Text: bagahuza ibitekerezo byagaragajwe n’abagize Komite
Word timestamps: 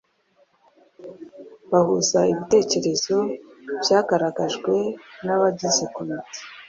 bagahuza 1.71 2.19
ibitekerezo 2.31 3.17
byagaragajwe 3.81 4.73
n’abagize 5.25 5.83
Komite 5.95 6.39